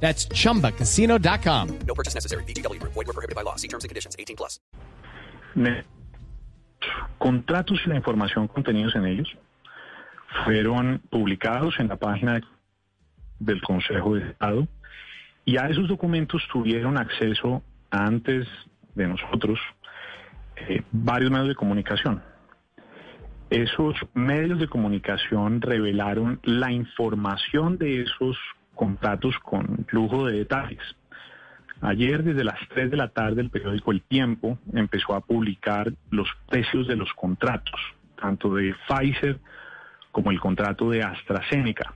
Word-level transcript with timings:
That's 0.00 0.28
chumbacasino.com. 0.28 1.68
No 1.86 1.94
purchase 1.94 2.14
necessary. 2.14 2.44
BGW. 2.44 2.80
Void 2.82 3.06
were 3.06 3.12
prohibited 3.12 3.34
by 3.34 3.42
law. 3.42 3.56
See 3.56 3.68
terms 3.68 3.82
and 3.84 3.88
conditions. 3.88 4.14
18 4.18 4.36
plus. 4.36 4.60
Contratos 7.18 7.80
y 7.84 7.88
la 7.88 7.96
información 7.96 8.46
contenidos 8.48 8.94
en 8.94 9.06
ellos 9.06 9.28
fueron 10.44 11.00
publicados 11.10 11.74
en 11.80 11.88
la 11.88 11.96
página 11.96 12.34
de- 12.34 12.44
del 13.40 13.60
Consejo 13.62 14.14
de 14.14 14.30
Estado 14.30 14.68
y 15.44 15.56
a 15.56 15.68
esos 15.68 15.88
documentos 15.88 16.42
tuvieron 16.52 16.98
acceso 16.98 17.62
antes 17.90 18.46
de 18.94 19.08
nosotros 19.08 19.58
eh, 20.68 20.82
varios 20.92 21.30
medios 21.30 21.48
de 21.48 21.54
comunicación. 21.54 22.22
Esos 23.50 23.94
medios 24.14 24.58
de 24.58 24.68
comunicación 24.68 25.60
revelaron 25.60 26.40
la 26.44 26.70
información 26.72 27.78
de 27.78 28.02
esos 28.02 28.36
contratos 28.76 29.36
con 29.40 29.86
lujo 29.90 30.26
de 30.26 30.38
detalles. 30.38 30.82
Ayer, 31.80 32.22
desde 32.22 32.44
las 32.44 32.58
3 32.68 32.90
de 32.90 32.96
la 32.96 33.08
tarde, 33.08 33.42
el 33.42 33.50
periódico 33.50 33.90
El 33.90 34.02
Tiempo 34.02 34.58
empezó 34.72 35.14
a 35.14 35.20
publicar 35.20 35.92
los 36.10 36.28
precios 36.48 36.86
de 36.86 36.96
los 36.96 37.12
contratos, 37.14 37.80
tanto 38.20 38.54
de 38.54 38.74
Pfizer 38.88 39.38
como 40.10 40.30
el 40.30 40.40
contrato 40.40 40.88
de 40.90 41.02
AstraZeneca. 41.02 41.92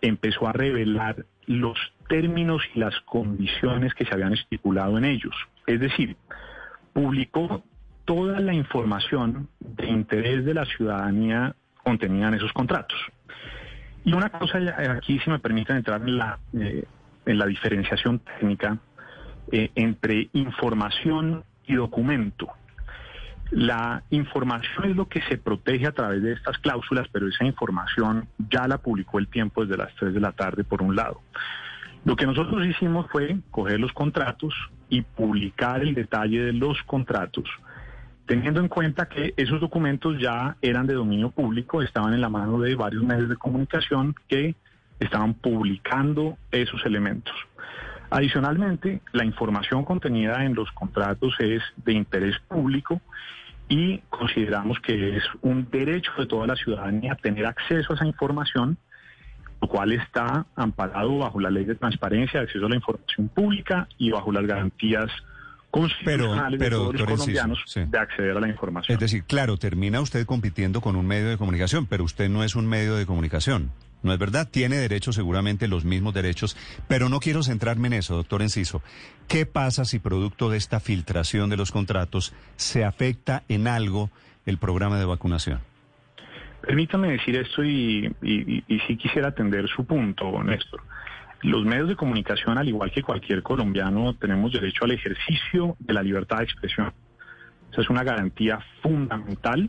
Empezó 0.00 0.48
a 0.48 0.52
revelar 0.52 1.26
los 1.46 1.78
términos 2.08 2.62
y 2.74 2.78
las 2.78 2.98
condiciones 3.00 3.94
que 3.94 4.06
se 4.06 4.14
habían 4.14 4.32
estipulado 4.32 4.96
en 4.96 5.04
ellos. 5.04 5.34
Es 5.66 5.80
decir, 5.80 6.16
publicó 6.92 7.62
toda 8.04 8.40
la 8.40 8.54
información 8.54 9.48
de 9.60 9.86
interés 9.86 10.44
de 10.44 10.54
la 10.54 10.64
ciudadanía 10.64 11.54
contenida 11.82 12.28
en 12.28 12.34
esos 12.34 12.52
contratos. 12.52 12.98
Y 14.04 14.12
una 14.14 14.28
cosa, 14.30 14.58
ya- 14.58 14.76
aquí 14.92 15.18
si 15.20 15.30
me 15.30 15.38
permiten 15.38 15.76
entrar 15.76 16.00
en 16.02 16.18
la, 16.18 16.38
eh, 16.58 16.84
en 17.26 17.38
la 17.38 17.46
diferenciación 17.46 18.18
técnica 18.20 18.78
eh, 19.50 19.70
entre 19.74 20.28
información 20.32 21.44
y 21.66 21.74
documento. 21.74 22.48
La 23.50 24.02
información 24.10 24.90
es 24.90 24.96
lo 24.96 25.08
que 25.08 25.20
se 25.22 25.36
protege 25.36 25.86
a 25.86 25.92
través 25.92 26.22
de 26.22 26.32
estas 26.32 26.56
cláusulas, 26.58 27.06
pero 27.12 27.28
esa 27.28 27.44
información 27.44 28.26
ya 28.50 28.66
la 28.66 28.78
publicó 28.78 29.18
el 29.18 29.28
tiempo 29.28 29.64
desde 29.64 29.76
las 29.82 29.94
3 29.96 30.14
de 30.14 30.20
la 30.20 30.32
tarde, 30.32 30.64
por 30.64 30.80
un 30.82 30.96
lado. 30.96 31.20
Lo 32.04 32.16
que 32.16 32.26
nosotros 32.26 32.66
hicimos 32.66 33.06
fue 33.10 33.36
coger 33.50 33.78
los 33.78 33.92
contratos 33.92 34.54
y 34.88 35.02
publicar 35.02 35.82
el 35.82 35.94
detalle 35.94 36.40
de 36.46 36.52
los 36.52 36.82
contratos, 36.84 37.44
teniendo 38.32 38.60
en 38.60 38.68
cuenta 38.68 39.10
que 39.10 39.34
esos 39.36 39.60
documentos 39.60 40.18
ya 40.18 40.56
eran 40.62 40.86
de 40.86 40.94
dominio 40.94 41.30
público, 41.30 41.82
estaban 41.82 42.14
en 42.14 42.22
la 42.22 42.30
mano 42.30 42.58
de 42.60 42.74
varios 42.74 43.04
medios 43.04 43.28
de 43.28 43.36
comunicación 43.36 44.14
que 44.26 44.54
estaban 44.98 45.34
publicando 45.34 46.38
esos 46.50 46.82
elementos. 46.86 47.34
Adicionalmente, 48.08 49.02
la 49.12 49.26
información 49.26 49.84
contenida 49.84 50.46
en 50.46 50.54
los 50.54 50.72
contratos 50.72 51.34
es 51.40 51.62
de 51.84 51.92
interés 51.92 52.38
público 52.48 53.02
y 53.68 53.98
consideramos 54.08 54.80
que 54.80 55.18
es 55.18 55.24
un 55.42 55.68
derecho 55.70 56.12
de 56.16 56.24
toda 56.24 56.46
la 56.46 56.56
ciudadanía 56.56 57.14
tener 57.16 57.44
acceso 57.44 57.92
a 57.92 57.96
esa 57.96 58.06
información, 58.06 58.78
lo 59.60 59.68
cual 59.68 59.92
está 59.92 60.46
amparado 60.56 61.18
bajo 61.18 61.38
la 61.38 61.50
ley 61.50 61.66
de 61.66 61.74
transparencia, 61.74 62.40
acceso 62.40 62.64
a 62.64 62.70
la 62.70 62.76
información 62.76 63.28
pública 63.28 63.88
y 63.98 64.10
bajo 64.10 64.32
las 64.32 64.46
garantías 64.46 65.10
constitucionales 65.72 66.58
pero, 66.60 66.76
de 66.76 66.84
todos 66.84 66.94
los 66.94 67.18
colombianos 67.18 67.62
sí. 67.66 67.80
de 67.88 67.98
acceder 67.98 68.36
a 68.36 68.40
la 68.40 68.48
información. 68.48 68.94
Es 68.94 69.00
decir, 69.00 69.24
claro, 69.24 69.56
termina 69.56 70.00
usted 70.00 70.26
compitiendo 70.26 70.80
con 70.82 70.96
un 70.96 71.06
medio 71.06 71.30
de 71.30 71.38
comunicación, 71.38 71.86
pero 71.86 72.04
usted 72.04 72.28
no 72.28 72.44
es 72.44 72.54
un 72.54 72.66
medio 72.66 72.94
de 72.94 73.06
comunicación. 73.06 73.72
¿No 74.02 74.12
es 74.12 74.18
verdad? 74.18 74.48
Tiene 74.50 74.76
derechos, 74.76 75.14
seguramente 75.14 75.68
los 75.68 75.84
mismos 75.84 76.12
derechos, 76.12 76.56
pero 76.88 77.08
no 77.08 77.20
quiero 77.20 77.42
centrarme 77.42 77.86
en 77.86 77.94
eso, 77.94 78.16
doctor 78.16 78.42
Enciso. 78.42 78.82
¿Qué 79.28 79.46
pasa 79.46 79.84
si 79.84 79.98
producto 79.98 80.50
de 80.50 80.58
esta 80.58 80.80
filtración 80.80 81.48
de 81.50 81.56
los 81.56 81.70
contratos 81.70 82.34
se 82.56 82.84
afecta 82.84 83.44
en 83.48 83.68
algo 83.68 84.10
el 84.44 84.58
programa 84.58 84.98
de 84.98 85.04
vacunación? 85.04 85.60
Permítame 86.62 87.12
decir 87.12 87.36
esto 87.36 87.64
y, 87.64 88.12
y, 88.22 88.56
y, 88.56 88.64
y 88.68 88.78
sí 88.80 88.96
quisiera 88.96 89.28
atender 89.28 89.68
su 89.68 89.84
punto, 89.86 90.42
Néstor. 90.42 90.82
Los 91.42 91.64
medios 91.64 91.88
de 91.88 91.96
comunicación, 91.96 92.56
al 92.56 92.68
igual 92.68 92.92
que 92.92 93.02
cualquier 93.02 93.42
colombiano, 93.42 94.14
tenemos 94.14 94.52
derecho 94.52 94.84
al 94.84 94.92
ejercicio 94.92 95.76
de 95.80 95.92
la 95.92 96.02
libertad 96.02 96.38
de 96.38 96.44
expresión. 96.44 96.92
Esa 97.72 97.80
es 97.80 97.90
una 97.90 98.04
garantía 98.04 98.60
fundamental 98.80 99.68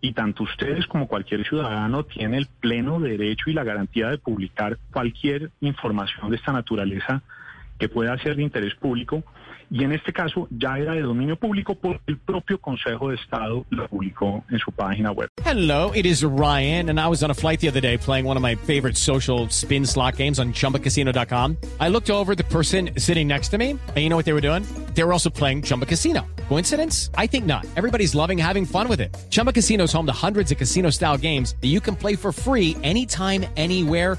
y 0.00 0.14
tanto 0.14 0.44
ustedes 0.44 0.86
como 0.86 1.08
cualquier 1.08 1.46
ciudadano 1.46 2.04
tiene 2.04 2.38
el 2.38 2.46
pleno 2.46 2.98
derecho 2.98 3.50
y 3.50 3.52
la 3.52 3.64
garantía 3.64 4.08
de 4.08 4.16
publicar 4.16 4.78
cualquier 4.90 5.50
información 5.60 6.30
de 6.30 6.36
esta 6.36 6.52
naturaleza 6.52 7.22
que 7.80 7.88
pueda 7.88 8.16
ser 8.18 8.36
de 8.36 8.42
interés 8.42 8.74
público 8.74 9.24
y 9.70 9.84
en 9.84 9.92
este 9.92 10.12
caso 10.12 10.48
ya 10.50 10.78
era 10.78 10.94
de 10.94 11.02
dominio 11.02 11.36
público 11.36 11.76
porque 11.76 12.02
el 12.08 12.18
propio 12.18 12.60
Consejo 12.60 13.10
de 13.10 13.16
Estado 13.16 13.64
lo 13.70 13.88
publicó 13.88 14.44
en 14.50 14.58
su 14.58 14.72
página 14.72 15.12
web. 15.12 15.28
Hello, 15.44 15.92
it 15.94 16.06
is 16.06 16.24
Ryan, 16.24 16.90
and 16.90 16.98
I 16.98 17.06
was 17.08 17.22
on 17.22 17.30
a 17.30 17.34
flight 17.34 17.60
the 17.60 17.68
other 17.68 17.80
day 17.80 17.96
playing 17.96 18.26
one 18.26 18.36
of 18.36 18.42
my 18.42 18.56
favorite 18.56 18.96
social 18.96 19.48
spin 19.48 19.86
slot 19.86 20.16
games 20.16 20.38
on 20.38 20.52
chumbacasino.com. 20.52 21.56
I 21.78 21.88
looked 21.88 22.10
over 22.10 22.34
the 22.34 22.44
person 22.44 22.90
sitting 22.98 23.28
next 23.28 23.50
to 23.50 23.58
me, 23.58 23.70
and 23.70 23.96
you 23.96 24.08
know 24.08 24.16
what 24.16 24.24
they 24.24 24.32
were 24.32 24.40
doing? 24.40 24.64
They 24.94 25.04
were 25.04 25.12
also 25.12 25.30
playing 25.30 25.62
Chumba 25.62 25.86
Casino. 25.86 26.26
Coincidence? 26.48 27.10
I 27.14 27.28
think 27.28 27.46
not. 27.46 27.64
Everybody's 27.76 28.14
loving 28.14 28.38
having 28.38 28.66
fun 28.66 28.88
with 28.88 29.00
it. 29.00 29.16
Chumba 29.30 29.52
Casino 29.52 29.84
is 29.84 29.92
home 29.92 30.06
to 30.06 30.12
hundreds 30.12 30.50
of 30.50 30.58
casino 30.58 30.90
style 30.90 31.16
games 31.16 31.54
that 31.60 31.68
you 31.68 31.80
can 31.80 31.94
play 31.94 32.16
for 32.16 32.32
free 32.32 32.76
anytime, 32.82 33.46
anywhere 33.56 34.18